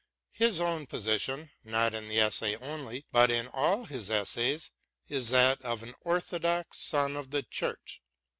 His 0.33 0.59
own 0.59 0.87
position, 0.87 1.51
not 1.63 1.93
in 1.93 2.07
the 2.07 2.19
essay 2.19 2.55
only, 2.55 3.05
but 3.11 3.29
in 3.29 3.47
all 3.49 3.85
his 3.85 4.09
essays, 4.09 4.71
is 5.09 5.29
that 5.29 5.61
of 5.61 5.83
an 5.83 5.93
orthodox 6.01 6.79
son 6.79 7.15
of 7.15 7.29
the 7.29 7.43
Church. 7.43 8.01